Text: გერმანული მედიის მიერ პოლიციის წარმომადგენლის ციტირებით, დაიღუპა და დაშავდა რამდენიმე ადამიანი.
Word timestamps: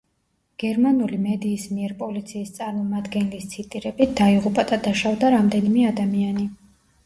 გერმანული 0.61 1.19
მედიის 1.25 1.65
მიერ 1.73 1.93
პოლიციის 1.99 2.49
წარმომადგენლის 2.57 3.47
ციტირებით, 3.53 4.19
დაიღუპა 4.25 4.69
და 4.75 4.83
დაშავდა 4.91 5.35
რამდენიმე 5.39 5.89
ადამიანი. 5.95 6.53